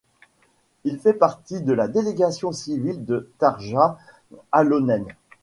[0.83, 3.99] Il fait partie de la délégation civile de Tarja
[4.51, 5.05] Halonen.